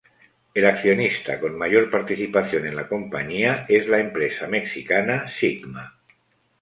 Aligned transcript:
El 0.55 0.65
accionista 0.65 1.39
con 1.39 1.55
mayor 1.55 1.91
participación 1.91 2.65
en 2.65 2.75
la 2.75 2.87
compañía 2.87 3.67
es 3.69 3.87
la 3.87 3.99
empresa 3.99 4.47
mexicana 4.47 5.27
Sigma. 5.29 5.99